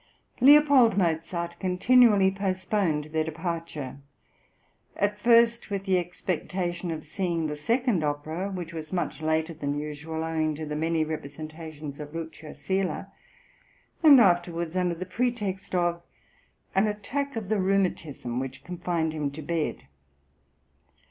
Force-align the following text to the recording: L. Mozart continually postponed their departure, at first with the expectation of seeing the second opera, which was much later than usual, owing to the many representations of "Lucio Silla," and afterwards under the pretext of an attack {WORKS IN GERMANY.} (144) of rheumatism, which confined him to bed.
L. 0.41 0.63
Mozart 0.95 1.59
continually 1.59 2.31
postponed 2.31 3.03
their 3.13 3.23
departure, 3.23 3.99
at 4.97 5.19
first 5.19 5.69
with 5.69 5.83
the 5.85 5.99
expectation 5.99 6.89
of 6.89 7.03
seeing 7.03 7.45
the 7.45 7.55
second 7.55 8.03
opera, 8.03 8.49
which 8.49 8.73
was 8.73 8.91
much 8.91 9.21
later 9.21 9.53
than 9.53 9.77
usual, 9.77 10.23
owing 10.23 10.55
to 10.55 10.65
the 10.65 10.75
many 10.75 11.03
representations 11.05 11.99
of 11.99 12.15
"Lucio 12.15 12.53
Silla," 12.53 13.11
and 14.01 14.19
afterwards 14.19 14.75
under 14.75 14.95
the 14.95 15.05
pretext 15.05 15.75
of 15.75 16.01
an 16.73 16.87
attack 16.87 17.35
{WORKS 17.35 17.35
IN 17.35 17.47
GERMANY.} 17.49 17.59
(144) 17.59 17.59
of 17.59 17.63
rheumatism, 17.63 18.39
which 18.39 18.63
confined 18.63 19.13
him 19.13 19.29
to 19.29 19.41
bed. 19.43 19.83